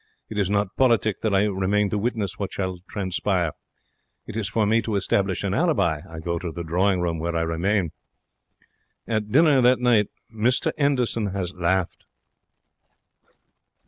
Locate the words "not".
0.49-0.75